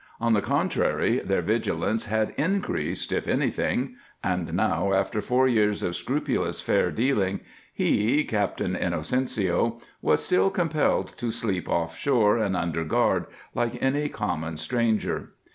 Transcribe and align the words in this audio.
On 0.19 0.33
the 0.33 0.41
contrary, 0.41 1.19
their 1.19 1.43
vigilance 1.43 2.05
had 2.05 2.31
increased, 2.31 3.11
if 3.11 3.27
anything, 3.27 3.97
and 4.23 4.51
now, 4.51 4.93
after 4.93 5.21
four 5.21 5.47
years 5.47 5.83
of 5.83 5.95
scrupulous 5.95 6.59
fair 6.59 6.89
dealing, 6.89 7.41
he, 7.71 8.23
Captain 8.23 8.75
Inocencio, 8.75 9.79
was 10.01 10.25
still 10.25 10.49
compelled 10.49 11.09
to 11.17 11.29
sleep 11.29 11.69
offshore 11.69 12.39
and 12.39 12.57
under 12.57 12.83
guard, 12.83 13.27
like 13.53 13.77
any 13.79 14.09
common 14.09 14.57
stranger. 14.57 15.33